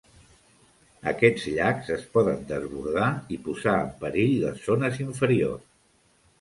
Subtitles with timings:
[1.11, 5.73] Aquests llacs es poden desbordar i posar en perill les zones inferiors.